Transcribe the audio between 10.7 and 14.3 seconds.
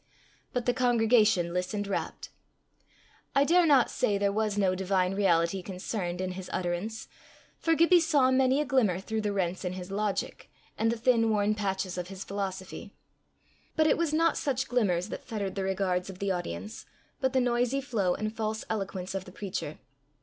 and the thin worn patches of his philosophy; but it was